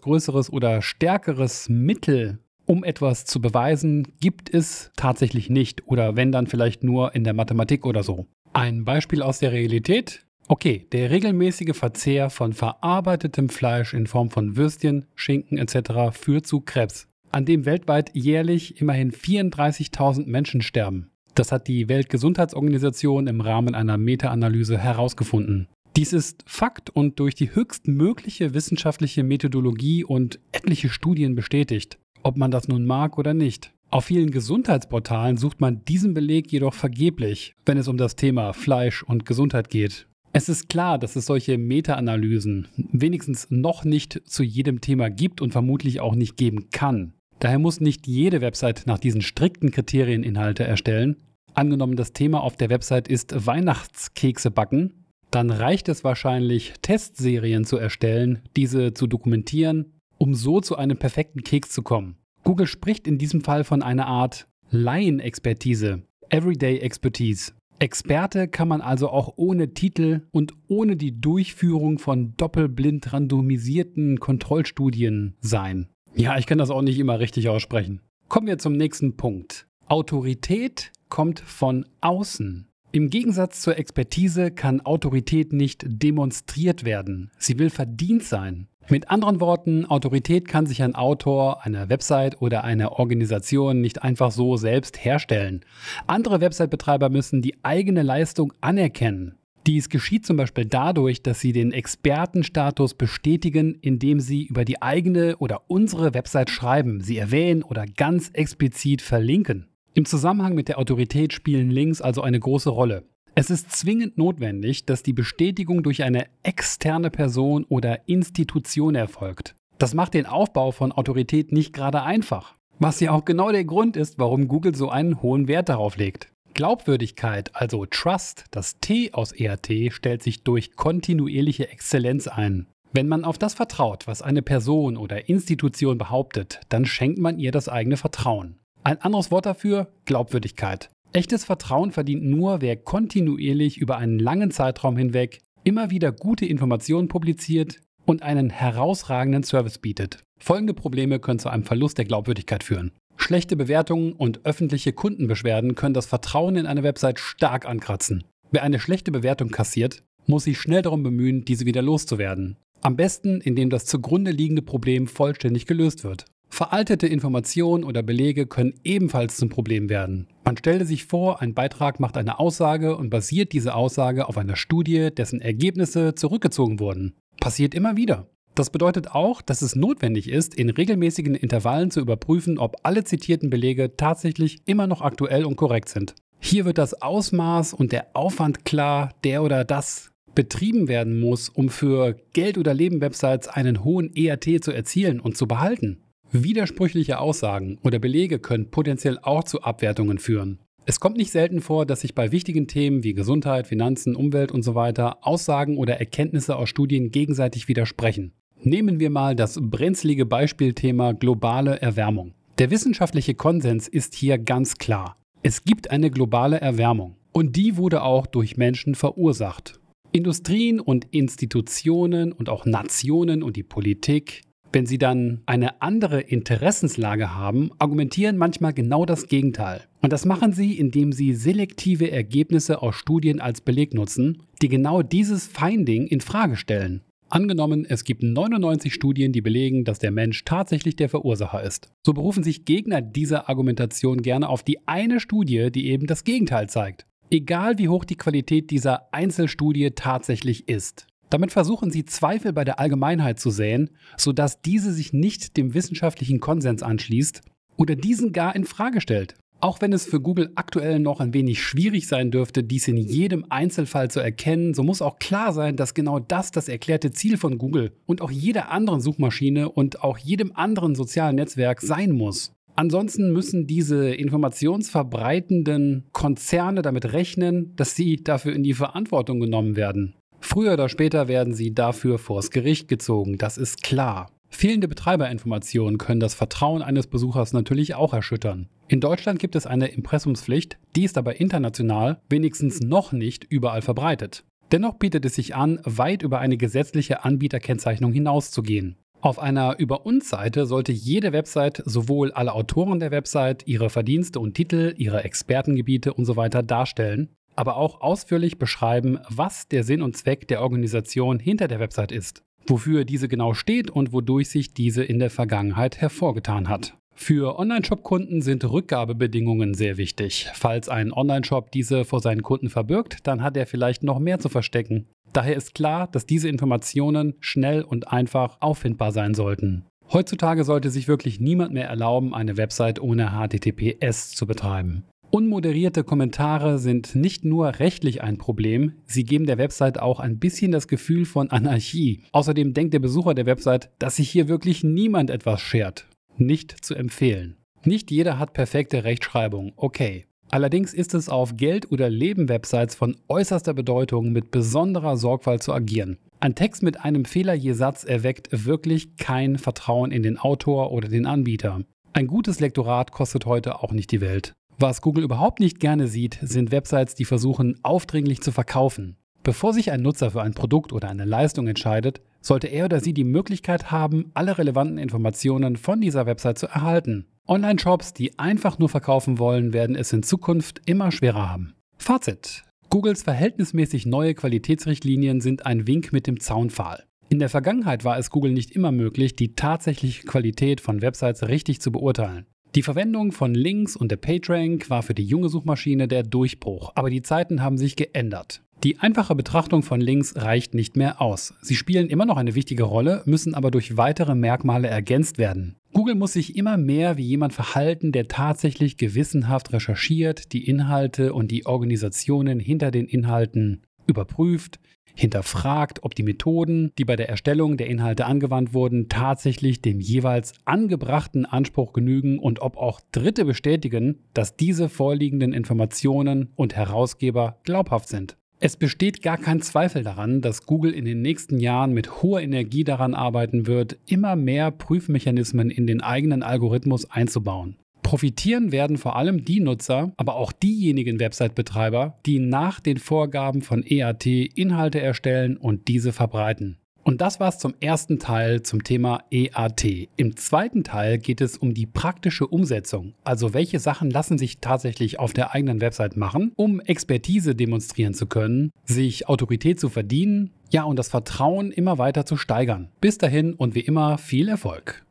größeres 0.00 0.52
oder 0.52 0.82
stärkeres 0.82 1.68
Mittel, 1.68 2.38
um 2.66 2.84
etwas 2.84 3.24
zu 3.24 3.40
beweisen, 3.40 4.06
gibt 4.20 4.52
es 4.52 4.90
tatsächlich 4.96 5.50
nicht 5.50 5.86
oder 5.86 6.16
wenn 6.16 6.32
dann 6.32 6.46
vielleicht 6.46 6.82
nur 6.82 7.14
in 7.14 7.24
der 7.24 7.34
Mathematik 7.34 7.86
oder 7.86 8.02
so. 8.02 8.26
Ein 8.52 8.84
Beispiel 8.84 9.22
aus 9.22 9.38
der 9.38 9.52
Realität. 9.52 10.24
Okay, 10.46 10.86
der 10.92 11.10
regelmäßige 11.10 11.76
Verzehr 11.76 12.28
von 12.28 12.52
verarbeitetem 12.52 13.48
Fleisch 13.48 13.94
in 13.94 14.06
Form 14.06 14.30
von 14.30 14.56
Würstchen, 14.56 15.06
Schinken 15.14 15.56
etc. 15.56 16.12
führt 16.12 16.46
zu 16.46 16.60
Krebs, 16.60 17.08
an 17.30 17.46
dem 17.46 17.64
weltweit 17.64 18.10
jährlich 18.14 18.80
immerhin 18.80 19.10
34.000 19.10 20.26
Menschen 20.26 20.60
sterben. 20.60 21.10
Das 21.34 21.50
hat 21.50 21.66
die 21.66 21.88
Weltgesundheitsorganisation 21.88 23.26
im 23.26 23.40
Rahmen 23.40 23.74
einer 23.74 23.98
Meta-Analyse 23.98 24.78
herausgefunden. 24.78 25.68
Dies 25.96 26.12
ist 26.12 26.42
Fakt 26.46 26.90
und 26.90 27.20
durch 27.20 27.34
die 27.34 27.54
höchstmögliche 27.54 28.54
wissenschaftliche 28.54 29.22
Methodologie 29.22 30.04
und 30.04 30.40
etliche 30.52 30.88
Studien 30.88 31.34
bestätigt, 31.34 31.98
ob 32.22 32.36
man 32.36 32.50
das 32.50 32.68
nun 32.68 32.84
mag 32.84 33.18
oder 33.18 33.34
nicht. 33.34 33.72
Auf 33.90 34.06
vielen 34.06 34.32
Gesundheitsportalen 34.32 35.36
sucht 35.36 35.60
man 35.60 35.84
diesen 35.84 36.14
Beleg 36.14 36.50
jedoch 36.50 36.74
vergeblich, 36.74 37.54
wenn 37.64 37.78
es 37.78 37.86
um 37.86 37.96
das 37.96 38.16
Thema 38.16 38.52
Fleisch 38.52 39.04
und 39.04 39.24
Gesundheit 39.24 39.70
geht. 39.70 40.08
Es 40.32 40.48
ist 40.48 40.68
klar, 40.68 40.98
dass 40.98 41.14
es 41.14 41.26
solche 41.26 41.58
Meta-Analysen 41.58 42.66
wenigstens 42.76 43.46
noch 43.50 43.84
nicht 43.84 44.20
zu 44.24 44.42
jedem 44.42 44.80
Thema 44.80 45.10
gibt 45.10 45.40
und 45.40 45.52
vermutlich 45.52 46.00
auch 46.00 46.16
nicht 46.16 46.36
geben 46.36 46.70
kann. 46.72 47.12
Daher 47.38 47.58
muss 47.58 47.80
nicht 47.80 48.06
jede 48.06 48.40
Website 48.40 48.84
nach 48.86 48.98
diesen 48.98 49.22
strikten 49.22 49.70
Kriterien 49.70 50.22
Inhalte 50.22 50.64
erstellen. 50.64 51.16
Angenommen, 51.54 51.96
das 51.96 52.12
Thema 52.12 52.42
auf 52.42 52.56
der 52.56 52.70
Website 52.70 53.08
ist 53.08 53.46
Weihnachtskekse 53.46 54.50
backen, 54.50 55.04
dann 55.30 55.50
reicht 55.50 55.88
es 55.88 56.04
wahrscheinlich, 56.04 56.74
Testserien 56.80 57.64
zu 57.64 57.76
erstellen, 57.76 58.40
diese 58.56 58.94
zu 58.94 59.06
dokumentieren, 59.06 59.92
um 60.16 60.34
so 60.34 60.60
zu 60.60 60.76
einem 60.76 60.96
perfekten 60.96 61.42
Keks 61.42 61.70
zu 61.70 61.82
kommen. 61.82 62.16
Google 62.44 62.66
spricht 62.66 63.08
in 63.08 63.18
diesem 63.18 63.40
Fall 63.40 63.64
von 63.64 63.82
einer 63.82 64.06
Art 64.06 64.46
Laienexpertise, 64.70 66.02
Everyday 66.28 66.78
Expertise. 66.78 67.52
Experte 67.80 68.48
kann 68.48 68.68
man 68.68 68.80
also 68.80 69.08
auch 69.08 69.34
ohne 69.36 69.74
Titel 69.74 70.22
und 70.30 70.52
ohne 70.68 70.96
die 70.96 71.20
Durchführung 71.20 71.98
von 71.98 72.36
doppelblind 72.36 73.12
randomisierten 73.12 74.20
Kontrollstudien 74.20 75.34
sein. 75.40 75.88
Ja, 76.16 76.38
ich 76.38 76.46
kann 76.46 76.58
das 76.58 76.70
auch 76.70 76.82
nicht 76.82 76.98
immer 76.98 77.18
richtig 77.18 77.48
aussprechen. 77.48 78.00
Kommen 78.28 78.46
wir 78.46 78.58
zum 78.58 78.74
nächsten 78.74 79.16
Punkt. 79.16 79.66
Autorität 79.86 80.92
kommt 81.08 81.40
von 81.40 81.86
außen. 82.00 82.68
Im 82.92 83.10
Gegensatz 83.10 83.60
zur 83.60 83.76
Expertise 83.76 84.52
kann 84.52 84.80
Autorität 84.80 85.52
nicht 85.52 85.84
demonstriert 85.84 86.84
werden. 86.84 87.32
Sie 87.38 87.58
will 87.58 87.70
verdient 87.70 88.22
sein. 88.22 88.68
Mit 88.88 89.10
anderen 89.10 89.40
Worten, 89.40 89.86
Autorität 89.86 90.46
kann 90.46 90.66
sich 90.66 90.82
ein 90.82 90.94
Autor 90.94 91.64
einer 91.64 91.88
Website 91.88 92.40
oder 92.40 92.62
einer 92.64 92.92
Organisation 92.92 93.80
nicht 93.80 94.02
einfach 94.02 94.30
so 94.30 94.56
selbst 94.56 95.04
herstellen. 95.04 95.64
Andere 96.06 96.40
Website-Betreiber 96.40 97.08
müssen 97.08 97.42
die 97.42 97.56
eigene 97.64 98.02
Leistung 98.02 98.52
anerkennen. 98.60 99.36
Dies 99.66 99.88
geschieht 99.88 100.26
zum 100.26 100.36
Beispiel 100.36 100.66
dadurch, 100.66 101.22
dass 101.22 101.40
sie 101.40 101.52
den 101.52 101.72
Expertenstatus 101.72 102.92
bestätigen, 102.94 103.78
indem 103.80 104.20
sie 104.20 104.44
über 104.44 104.66
die 104.66 104.82
eigene 104.82 105.38
oder 105.38 105.62
unsere 105.68 106.12
Website 106.12 106.50
schreiben, 106.50 107.00
sie 107.00 107.16
erwähnen 107.16 107.62
oder 107.62 107.86
ganz 107.86 108.28
explizit 108.34 109.00
verlinken. 109.00 109.68
Im 109.94 110.04
Zusammenhang 110.04 110.54
mit 110.54 110.68
der 110.68 110.78
Autorität 110.78 111.32
spielen 111.32 111.70
Links 111.70 112.02
also 112.02 112.20
eine 112.20 112.38
große 112.38 112.68
Rolle. 112.68 113.04
Es 113.36 113.48
ist 113.48 113.72
zwingend 113.72 114.18
notwendig, 114.18 114.84
dass 114.84 115.02
die 115.02 115.14
Bestätigung 115.14 115.82
durch 115.82 116.02
eine 116.02 116.26
externe 116.42 117.10
Person 117.10 117.64
oder 117.64 118.06
Institution 118.06 118.94
erfolgt. 118.94 119.54
Das 119.78 119.94
macht 119.94 120.12
den 120.12 120.26
Aufbau 120.26 120.72
von 120.72 120.92
Autorität 120.92 121.52
nicht 121.52 121.72
gerade 121.72 122.02
einfach. 122.02 122.54
Was 122.78 123.00
ja 123.00 123.12
auch 123.12 123.24
genau 123.24 123.50
der 123.50 123.64
Grund 123.64 123.96
ist, 123.96 124.18
warum 124.18 124.46
Google 124.46 124.74
so 124.74 124.90
einen 124.90 125.22
hohen 125.22 125.48
Wert 125.48 125.68
darauf 125.68 125.96
legt. 125.96 126.33
Glaubwürdigkeit, 126.54 127.50
also 127.54 127.84
Trust, 127.84 128.44
das 128.50 128.78
T 128.80 129.12
aus 129.12 129.32
ERT, 129.32 129.92
stellt 129.92 130.22
sich 130.22 130.44
durch 130.44 130.76
kontinuierliche 130.76 131.68
Exzellenz 131.68 132.28
ein. 132.28 132.68
Wenn 132.92 133.08
man 133.08 133.24
auf 133.24 133.38
das 133.38 133.54
vertraut, 133.54 134.06
was 134.06 134.22
eine 134.22 134.40
Person 134.40 134.96
oder 134.96 135.28
Institution 135.28 135.98
behauptet, 135.98 136.60
dann 136.68 136.86
schenkt 136.86 137.18
man 137.18 137.40
ihr 137.40 137.50
das 137.50 137.68
eigene 137.68 137.96
Vertrauen. 137.96 138.60
Ein 138.84 139.00
anderes 139.00 139.32
Wort 139.32 139.46
dafür, 139.46 139.88
Glaubwürdigkeit. 140.04 140.90
Echtes 141.12 141.44
Vertrauen 141.44 141.90
verdient 141.90 142.22
nur, 142.22 142.60
wer 142.60 142.76
kontinuierlich 142.76 143.78
über 143.78 143.96
einen 143.96 144.18
langen 144.18 144.52
Zeitraum 144.52 144.96
hinweg 144.96 145.40
immer 145.64 145.90
wieder 145.90 146.12
gute 146.12 146.46
Informationen 146.46 147.08
publiziert 147.08 147.80
und 148.04 148.22
einen 148.22 148.50
herausragenden 148.50 149.42
Service 149.42 149.78
bietet. 149.78 150.22
Folgende 150.38 150.74
Probleme 150.74 151.18
können 151.18 151.38
zu 151.38 151.48
einem 151.48 151.64
Verlust 151.64 151.98
der 151.98 152.04
Glaubwürdigkeit 152.04 152.62
führen. 152.62 152.92
Schlechte 153.16 153.56
Bewertungen 153.56 154.12
und 154.12 154.44
öffentliche 154.44 154.92
Kundenbeschwerden 154.92 155.74
können 155.74 155.94
das 155.94 156.06
Vertrauen 156.06 156.56
in 156.56 156.66
eine 156.66 156.82
Website 156.82 157.18
stark 157.18 157.66
ankratzen. 157.66 158.24
Wer 158.50 158.62
eine 158.62 158.80
schlechte 158.80 159.12
Bewertung 159.12 159.50
kassiert, 159.50 160.02
muss 160.26 160.44
sich 160.44 160.58
schnell 160.58 160.82
darum 160.82 161.02
bemühen, 161.02 161.44
diese 161.44 161.66
wieder 161.66 161.82
loszuwerden. 161.82 162.56
Am 162.82 162.96
besten, 162.96 163.40
indem 163.40 163.70
das 163.70 163.86
zugrunde 163.86 164.30
liegende 164.30 164.62
Problem 164.62 165.06
vollständig 165.06 165.66
gelöst 165.66 166.04
wird. 166.04 166.26
Veraltete 166.50 167.06
Informationen 167.06 167.82
oder 167.82 168.02
Belege 168.02 168.46
können 168.46 168.74
ebenfalls 168.84 169.36
zum 169.36 169.48
Problem 169.48 169.88
werden. 169.88 170.28
Man 170.44 170.56
stelle 170.56 170.84
sich 170.84 171.06
vor, 171.06 171.40
ein 171.40 171.54
Beitrag 171.54 171.98
macht 171.98 172.16
eine 172.16 172.38
Aussage 172.38 172.96
und 172.96 173.10
basiert 173.10 173.52
diese 173.52 173.74
Aussage 173.74 174.28
auf 174.28 174.38
einer 174.38 174.54
Studie, 174.54 175.08
dessen 175.12 175.40
Ergebnisse 175.40 176.14
zurückgezogen 176.14 176.78
wurden. 176.78 177.14
Passiert 177.40 177.74
immer 177.74 177.96
wieder. 177.96 178.28
Das 178.54 178.70
bedeutet 178.70 179.10
auch, 179.10 179.42
dass 179.42 179.62
es 179.62 179.74
notwendig 179.74 180.28
ist, 180.28 180.54
in 180.54 180.70
regelmäßigen 180.70 181.34
Intervallen 181.34 181.90
zu 181.90 182.00
überprüfen, 182.00 182.58
ob 182.58 182.76
alle 182.84 183.02
zitierten 183.02 183.50
Belege 183.50 183.96
tatsächlich 183.96 184.58
immer 184.64 184.86
noch 184.86 185.02
aktuell 185.02 185.44
und 185.44 185.56
korrekt 185.56 185.88
sind. 185.88 186.14
Hier 186.38 186.64
wird 186.64 186.78
das 186.78 187.00
Ausmaß 187.02 187.74
und 187.74 187.90
der 187.90 188.14
Aufwand 188.14 188.64
klar, 188.64 189.12
der 189.24 189.42
oder 189.42 189.64
das 189.64 190.12
betrieben 190.34 190.88
werden 190.88 191.18
muss, 191.18 191.48
um 191.48 191.68
für 191.68 192.16
Geld- 192.32 192.58
oder 192.58 192.74
Leben-Websites 192.74 193.48
einen 193.48 193.82
hohen 193.82 194.14
ERT 194.14 194.62
zu 194.62 194.72
erzielen 194.72 195.20
und 195.20 195.36
zu 195.36 195.46
behalten. 195.48 196.02
Widersprüchliche 196.30 197.18
Aussagen 197.18 197.78
oder 197.82 197.98
Belege 197.98 198.38
können 198.38 198.70
potenziell 198.70 199.18
auch 199.22 199.44
zu 199.44 199.62
Abwertungen 199.62 200.18
führen. 200.18 200.58
Es 200.86 201.00
kommt 201.00 201.16
nicht 201.16 201.30
selten 201.30 201.60
vor, 201.60 201.86
dass 201.86 202.02
sich 202.02 202.14
bei 202.14 202.30
wichtigen 202.30 202.66
Themen 202.68 203.04
wie 203.04 203.14
Gesundheit, 203.14 203.66
Finanzen, 203.66 204.14
Umwelt 204.14 204.52
usw. 204.52 204.92
So 204.94 205.02
Aussagen 205.22 205.78
oder 205.78 205.98
Erkenntnisse 205.98 206.56
aus 206.56 206.68
Studien 206.68 207.10
gegenseitig 207.10 207.68
widersprechen. 207.68 208.32
Nehmen 208.60 209.00
wir 209.00 209.10
mal 209.10 209.36
das 209.36 209.58
brenzlige 209.60 210.26
Beispielthema 210.26 211.12
globale 211.12 211.80
Erwärmung. 211.80 212.32
Der 212.58 212.70
wissenschaftliche 212.70 213.34
Konsens 213.34 213.88
ist 213.88 214.14
hier 214.14 214.38
ganz 214.38 214.76
klar. 214.76 215.16
Es 215.42 215.64
gibt 215.64 215.90
eine 215.90 216.10
globale 216.10 216.60
Erwärmung 216.60 217.16
und 217.32 217.56
die 217.56 217.76
wurde 217.76 218.02
auch 218.02 218.26
durch 218.26 218.56
Menschen 218.56 218.94
verursacht. 218.94 219.80
Industrien 220.12 220.80
und 220.80 221.06
Institutionen 221.10 222.32
und 222.32 222.48
auch 222.48 222.64
Nationen 222.64 223.42
und 223.42 223.56
die 223.56 223.64
Politik 223.64 224.44
wenn 224.74 224.86
sie 224.86 224.98
dann 224.98 225.40
eine 225.46 225.80
andere 225.80 226.20
Interessenslage 226.20 227.32
haben, 227.32 227.70
argumentieren 227.78 228.36
manchmal 228.36 228.74
genau 228.74 229.06
das 229.06 229.28
Gegenteil. 229.28 229.82
Und 230.02 230.12
das 230.12 230.24
machen 230.24 230.52
sie, 230.52 230.76
indem 230.76 231.12
sie 231.12 231.32
selektive 231.32 232.10
Ergebnisse 232.10 232.82
aus 232.82 232.96
Studien 232.96 233.40
als 233.40 233.60
Beleg 233.60 233.94
nutzen, 233.94 234.42
die 234.60 234.68
genau 234.68 235.02
dieses 235.02 235.46
Finding 235.46 236.08
in 236.08 236.20
Frage 236.20 236.56
stellen. 236.56 237.02
Angenommen, 237.34 237.84
es 237.84 238.04
gibt 238.04 238.22
99 238.22 238.94
Studien, 238.94 239.32
die 239.32 239.40
belegen, 239.40 239.82
dass 239.82 239.98
der 239.98 240.12
Mensch 240.12 240.44
tatsächlich 240.44 240.94
der 240.94 241.08
Verursacher 241.08 241.64
ist. 241.64 241.90
So 242.06 242.12
berufen 242.12 242.44
sich 242.44 242.64
Gegner 242.64 243.02
dieser 243.02 243.48
Argumentation 243.48 244.22
gerne 244.22 244.48
auf 244.48 244.62
die 244.62 244.86
eine 244.86 245.18
Studie, 245.18 245.72
die 245.72 245.88
eben 245.88 246.06
das 246.06 246.22
Gegenteil 246.22 246.68
zeigt. 246.68 247.06
Egal 247.32 247.76
wie 247.78 247.88
hoch 247.88 248.04
die 248.04 248.14
Qualität 248.14 248.70
dieser 248.70 249.12
Einzelstudie 249.12 249.90
tatsächlich 249.96 250.68
ist. 250.68 251.08
Damit 251.28 251.50
versuchen 251.50 251.90
sie 251.90 252.04
Zweifel 252.04 252.52
bei 252.52 252.62
der 252.62 252.78
Allgemeinheit 252.78 253.40
zu 253.40 253.50
säen, 253.50 253.90
sodass 254.16 254.62
diese 254.62 254.92
sich 254.92 255.12
nicht 255.12 255.56
dem 255.56 255.74
wissenschaftlichen 255.74 256.38
Konsens 256.38 256.84
anschließt 256.84 257.40
oder 257.76 257.96
diesen 257.96 258.32
gar 258.32 258.54
in 258.54 258.64
Frage 258.64 259.00
stellt. 259.00 259.34
Auch 259.64 259.80
wenn 259.80 259.94
es 259.94 260.04
für 260.04 260.20
Google 260.20 260.50
aktuell 260.56 260.98
noch 260.98 261.20
ein 261.20 261.32
wenig 261.32 261.62
schwierig 261.62 262.06
sein 262.06 262.30
dürfte, 262.30 262.62
dies 262.62 262.86
in 262.86 262.98
jedem 262.98 263.46
Einzelfall 263.48 264.10
zu 264.10 264.20
erkennen, 264.20 264.74
so 264.74 264.82
muss 264.82 265.00
auch 265.00 265.18
klar 265.18 265.54
sein, 265.54 265.74
dass 265.76 265.94
genau 265.94 266.18
das 266.18 266.50
das 266.50 266.68
erklärte 266.68 267.12
Ziel 267.12 267.38
von 267.38 267.56
Google 267.56 267.92
und 268.04 268.20
auch 268.20 268.30
jeder 268.30 268.70
anderen 268.70 269.00
Suchmaschine 269.00 269.70
und 269.70 270.04
auch 270.04 270.18
jedem 270.18 270.52
anderen 270.54 270.94
sozialen 270.94 271.36
Netzwerk 271.36 271.80
sein 271.80 272.12
muss. 272.12 272.52
Ansonsten 272.76 273.32
müssen 273.32 273.66
diese 273.66 274.10
informationsverbreitenden 274.10 276.08
Konzerne 276.12 276.82
damit 276.82 277.14
rechnen, 277.14 277.74
dass 277.74 277.96
sie 277.96 278.16
dafür 278.16 278.52
in 278.52 278.64
die 278.64 278.74
Verantwortung 278.74 279.40
genommen 279.40 279.76
werden. 279.76 280.14
Früher 280.40 280.74
oder 280.74 280.90
später 280.90 281.26
werden 281.26 281.54
sie 281.54 281.72
dafür 281.72 282.18
vors 282.18 282.50
Gericht 282.50 282.86
gezogen, 282.86 283.38
das 283.38 283.56
ist 283.56 283.82
klar. 283.82 284.30
Fehlende 284.50 284.88
Betreiberinformationen 284.88 285.96
können 285.96 286.20
das 286.20 286.34
Vertrauen 286.34 286.82
eines 286.82 287.06
Besuchers 287.06 287.54
natürlich 287.54 287.94
auch 287.94 288.12
erschüttern. 288.12 288.68
In 288.86 289.00
Deutschland 289.00 289.38
gibt 289.38 289.56
es 289.56 289.66
eine 289.66 289.88
Impressumspflicht, 289.88 290.78
die 290.94 291.04
ist 291.04 291.16
aber 291.16 291.40
international 291.40 292.20
wenigstens 292.28 292.80
noch 292.80 293.12
nicht 293.12 293.44
überall 293.44 293.80
verbreitet. 293.80 294.44
Dennoch 294.72 294.94
bietet 294.94 295.24
es 295.24 295.34
sich 295.34 295.54
an, 295.54 295.80
weit 295.84 296.22
über 296.22 296.38
eine 296.38 296.56
gesetzliche 296.56 297.24
Anbieterkennzeichnung 297.24 298.12
hinauszugehen. 298.12 298.96
Auf 299.20 299.38
einer 299.38 299.78
Über 299.78 300.04
uns 300.04 300.28
Seite 300.28 300.66
sollte 300.66 300.92
jede 300.92 301.32
Website 301.32 301.82
sowohl 301.86 302.30
alle 302.32 302.52
Autoren 302.52 303.00
der 303.00 303.10
Website, 303.10 303.66
ihre 303.66 303.88
Verdienste 303.88 304.38
und 304.38 304.52
Titel, 304.52 304.94
ihre 304.98 305.24
Expertengebiete 305.24 306.18
usw. 306.18 306.50
So 306.52 306.60
darstellen, 306.60 307.30
aber 307.56 307.76
auch 307.76 308.02
ausführlich 308.02 308.58
beschreiben, 308.58 309.18
was 309.30 309.66
der 309.68 309.82
Sinn 309.82 310.02
und 310.02 310.14
Zweck 310.14 310.46
der 310.48 310.60
Organisation 310.60 311.38
hinter 311.38 311.68
der 311.68 311.80
Website 311.80 312.12
ist, 312.12 312.42
wofür 312.66 313.06
diese 313.06 313.28
genau 313.28 313.54
steht 313.54 313.90
und 313.90 314.12
wodurch 314.12 314.50
sich 314.50 314.74
diese 314.74 315.02
in 315.02 315.18
der 315.20 315.30
Vergangenheit 315.30 316.02
hervorgetan 316.02 316.68
hat. 316.68 316.98
Für 317.14 317.58
Online-Shop-Kunden 317.58 318.42
sind 318.42 318.64
Rückgabebedingungen 318.64 319.74
sehr 319.74 319.96
wichtig. 319.96 320.48
Falls 320.52 320.88
ein 320.88 321.12
Online-Shop 321.12 321.70
diese 321.70 322.04
vor 322.04 322.20
seinen 322.20 322.42
Kunden 322.42 322.68
verbirgt, 322.68 323.26
dann 323.26 323.42
hat 323.42 323.56
er 323.56 323.66
vielleicht 323.66 324.02
noch 324.02 324.18
mehr 324.18 324.40
zu 324.40 324.48
verstecken. 324.48 325.06
Daher 325.32 325.56
ist 325.56 325.74
klar, 325.74 326.06
dass 326.06 326.26
diese 326.26 326.48
Informationen 326.48 327.34
schnell 327.40 327.82
und 327.82 328.12
einfach 328.12 328.58
auffindbar 328.60 329.12
sein 329.12 329.34
sollten. 329.34 329.84
Heutzutage 330.12 330.64
sollte 330.64 330.90
sich 330.90 331.08
wirklich 331.08 331.40
niemand 331.40 331.72
mehr 331.72 331.88
erlauben, 331.88 332.34
eine 332.34 332.56
Website 332.56 333.00
ohne 333.00 333.30
HTTPS 333.30 334.32
zu 334.32 334.46
betreiben. 334.46 335.04
Unmoderierte 335.30 336.04
Kommentare 336.04 336.78
sind 336.78 337.16
nicht 337.16 337.44
nur 337.44 337.80
rechtlich 337.80 338.22
ein 338.22 338.38
Problem, 338.38 338.92
sie 339.04 339.24
geben 339.24 339.46
der 339.46 339.58
Website 339.58 339.98
auch 339.98 340.20
ein 340.20 340.38
bisschen 340.38 340.70
das 340.70 340.86
Gefühl 340.86 341.24
von 341.24 341.50
Anarchie. 341.50 342.20
Außerdem 342.30 342.72
denkt 342.72 342.94
der 342.94 343.00
Besucher 343.00 343.34
der 343.34 343.46
Website, 343.46 343.90
dass 343.98 344.16
sich 344.16 344.30
hier 344.30 344.46
wirklich 344.46 344.84
niemand 344.84 345.30
etwas 345.30 345.60
schert. 345.60 346.06
Nicht 346.36 346.84
zu 346.84 346.94
empfehlen. 346.94 347.56
Nicht 347.84 348.10
jeder 348.10 348.38
hat 348.38 348.54
perfekte 348.54 349.04
Rechtschreibung, 349.04 349.72
okay. 349.76 350.24
Allerdings 350.50 350.92
ist 350.92 351.14
es 351.14 351.28
auf 351.28 351.56
Geld- 351.56 351.90
oder 351.92 352.10
Leben-Websites 352.10 352.94
von 352.94 353.16
äußerster 353.28 353.74
Bedeutung, 353.74 354.32
mit 354.32 354.50
besonderer 354.50 355.16
Sorgfalt 355.16 355.62
zu 355.62 355.72
agieren. 355.72 356.18
Ein 356.40 356.54
Text 356.54 356.82
mit 356.82 357.04
einem 357.04 357.24
Fehler 357.24 357.54
je 357.54 357.72
Satz 357.72 358.04
erweckt 358.04 358.48
wirklich 358.50 359.16
kein 359.16 359.58
Vertrauen 359.58 360.10
in 360.10 360.22
den 360.22 360.38
Autor 360.38 360.92
oder 360.92 361.08
den 361.08 361.26
Anbieter. 361.26 361.82
Ein 362.12 362.26
gutes 362.26 362.60
Lektorat 362.60 363.12
kostet 363.12 363.46
heute 363.46 363.80
auch 363.80 363.92
nicht 363.92 364.10
die 364.10 364.20
Welt. 364.20 364.54
Was 364.78 365.02
Google 365.02 365.24
überhaupt 365.24 365.60
nicht 365.60 365.78
gerne 365.78 366.08
sieht, 366.08 366.38
sind 366.42 366.72
Websites, 366.72 367.14
die 367.14 367.24
versuchen, 367.24 367.78
aufdringlich 367.82 368.40
zu 368.40 368.50
verkaufen. 368.50 369.16
Bevor 369.44 369.72
sich 369.72 369.92
ein 369.92 370.02
Nutzer 370.02 370.32
für 370.32 370.42
ein 370.42 370.54
Produkt 370.54 370.92
oder 370.92 371.08
eine 371.08 371.24
Leistung 371.24 371.68
entscheidet, 371.68 372.20
sollte 372.44 372.66
er 372.66 372.84
oder 372.84 373.00
sie 373.00 373.14
die 373.14 373.24
Möglichkeit 373.24 373.90
haben, 373.90 374.30
alle 374.34 374.58
relevanten 374.58 374.98
Informationen 374.98 375.76
von 375.76 376.00
dieser 376.00 376.26
Website 376.26 376.58
zu 376.58 376.66
erhalten. 376.66 377.26
Online-Shops, 377.46 378.12
die 378.12 378.38
einfach 378.38 378.78
nur 378.78 378.88
verkaufen 378.88 379.38
wollen, 379.38 379.72
werden 379.72 379.96
es 379.96 380.12
in 380.12 380.22
Zukunft 380.22 380.82
immer 380.86 381.10
schwerer 381.10 381.50
haben. 381.50 381.74
Fazit. 381.98 382.64
Googles 382.90 383.22
verhältnismäßig 383.22 384.06
neue 384.06 384.34
Qualitätsrichtlinien 384.34 385.40
sind 385.40 385.66
ein 385.66 385.86
Wink 385.86 386.12
mit 386.12 386.26
dem 386.26 386.38
Zaunpfahl. 386.38 387.04
In 387.28 387.38
der 387.38 387.48
Vergangenheit 387.48 388.04
war 388.04 388.18
es 388.18 388.30
Google 388.30 388.52
nicht 388.52 388.70
immer 388.70 388.92
möglich, 388.92 389.34
die 389.34 389.54
tatsächliche 389.54 390.26
Qualität 390.26 390.80
von 390.80 391.02
Websites 391.02 391.48
richtig 391.48 391.80
zu 391.80 391.90
beurteilen. 391.90 392.46
Die 392.74 392.82
Verwendung 392.82 393.32
von 393.32 393.54
Links 393.54 393.96
und 393.96 394.10
der 394.10 394.16
PageRank 394.16 394.90
war 394.90 395.02
für 395.02 395.14
die 395.14 395.24
junge 395.24 395.48
Suchmaschine 395.48 396.08
der 396.08 396.22
Durchbruch, 396.22 396.92
aber 396.94 397.08
die 397.08 397.22
Zeiten 397.22 397.62
haben 397.62 397.78
sich 397.78 397.96
geändert. 397.96 398.62
Die 398.84 398.98
einfache 398.98 399.34
Betrachtung 399.34 399.82
von 399.82 399.98
Links 399.98 400.36
reicht 400.36 400.74
nicht 400.74 400.94
mehr 400.94 401.22
aus. 401.22 401.54
Sie 401.62 401.74
spielen 401.74 402.10
immer 402.10 402.26
noch 402.26 402.36
eine 402.36 402.54
wichtige 402.54 402.82
Rolle, 402.82 403.22
müssen 403.24 403.54
aber 403.54 403.70
durch 403.70 403.96
weitere 403.96 404.34
Merkmale 404.34 404.88
ergänzt 404.88 405.38
werden. 405.38 405.76
Google 405.94 406.16
muss 406.16 406.34
sich 406.34 406.54
immer 406.54 406.76
mehr 406.76 407.16
wie 407.16 407.24
jemand 407.24 407.54
verhalten, 407.54 408.12
der 408.12 408.28
tatsächlich 408.28 408.98
gewissenhaft 408.98 409.72
recherchiert, 409.72 410.52
die 410.52 410.68
Inhalte 410.68 411.32
und 411.32 411.50
die 411.50 411.64
Organisationen 411.64 412.60
hinter 412.60 412.90
den 412.90 413.06
Inhalten 413.06 413.80
überprüft, 414.06 414.80
hinterfragt, 415.14 416.00
ob 416.02 416.14
die 416.14 416.22
Methoden, 416.22 416.92
die 416.98 417.06
bei 417.06 417.16
der 417.16 417.30
Erstellung 417.30 417.78
der 417.78 417.86
Inhalte 417.86 418.26
angewandt 418.26 418.74
wurden, 418.74 419.08
tatsächlich 419.08 419.80
dem 419.80 419.98
jeweils 419.98 420.52
angebrachten 420.66 421.46
Anspruch 421.46 421.94
genügen 421.94 422.38
und 422.38 422.60
ob 422.60 422.76
auch 422.76 423.00
Dritte 423.12 423.46
bestätigen, 423.46 424.18
dass 424.34 424.56
diese 424.56 424.90
vorliegenden 424.90 425.54
Informationen 425.54 426.50
und 426.54 426.76
Herausgeber 426.76 427.60
glaubhaft 427.62 428.08
sind. 428.08 428.36
Es 428.64 428.78
besteht 428.78 429.20
gar 429.20 429.36
kein 429.36 429.60
Zweifel 429.60 430.04
daran, 430.04 430.40
dass 430.40 430.64
Google 430.64 430.92
in 430.92 431.04
den 431.04 431.20
nächsten 431.20 431.58
Jahren 431.60 431.92
mit 431.92 432.22
hoher 432.22 432.40
Energie 432.40 432.82
daran 432.82 433.12
arbeiten 433.12 433.66
wird, 433.66 433.98
immer 434.06 434.36
mehr 434.36 434.70
Prüfmechanismen 434.70 435.68
in 435.68 435.86
den 435.86 436.00
eigenen 436.00 436.42
Algorithmus 436.42 437.10
einzubauen. 437.10 437.76
Profitieren 438.02 438.72
werden 438.72 438.96
vor 438.96 439.16
allem 439.16 439.44
die 439.44 439.60
Nutzer, 439.60 440.14
aber 440.16 440.36
auch 440.36 440.50
diejenigen 440.50 441.20
Website-Betreiber, 441.20 442.16
die 442.24 442.38
nach 442.38 442.80
den 442.80 442.96
Vorgaben 442.96 443.60
von 443.60 443.84
EAT 443.86 444.24
Inhalte 444.24 444.98
erstellen 444.98 445.58
und 445.58 445.86
diese 445.88 446.14
verbreiten. 446.14 446.78
Und 447.04 447.20
das 447.20 447.38
war's 447.38 447.58
zum 447.58 447.74
ersten 447.80 448.18
Teil 448.18 448.62
zum 448.62 448.82
Thema 448.82 449.22
EAT. 449.30 450.08
Im 450.16 450.36
zweiten 450.36 450.84
Teil 450.84 451.18
geht 451.18 451.42
es 451.42 451.58
um 451.58 451.74
die 451.74 451.84
praktische 451.84 452.46
Umsetzung. 452.46 453.12
Also 453.24 453.52
welche 453.52 453.78
Sachen 453.78 454.10
lassen 454.10 454.38
sich 454.38 454.58
tatsächlich 454.58 455.18
auf 455.18 455.34
der 455.34 455.54
eigenen 455.54 455.82
Website 455.82 456.16
machen, 456.16 456.52
um 456.56 456.80
Expertise 456.80 457.54
demonstrieren 457.54 458.14
zu 458.14 458.26
können, 458.26 458.70
sich 458.84 459.28
Autorität 459.28 459.78
zu 459.78 459.90
verdienen, 459.90 460.50
ja 460.70 460.84
und 460.84 460.98
das 460.98 461.08
Vertrauen 461.08 461.72
immer 461.72 461.98
weiter 461.98 462.24
zu 462.24 462.38
steigern. 462.38 462.88
Bis 463.02 463.18
dahin 463.18 463.52
und 463.52 463.74
wie 463.74 463.80
immer 463.80 464.16
viel 464.16 464.48
Erfolg. 464.48 465.04